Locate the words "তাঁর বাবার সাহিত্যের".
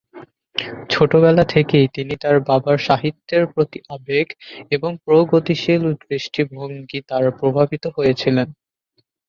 2.21-3.43